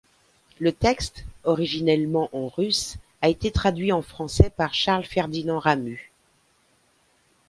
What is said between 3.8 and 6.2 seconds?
en français par Charles-Ferdinand Ramuz.